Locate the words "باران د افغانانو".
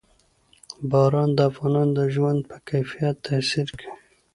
0.91-1.93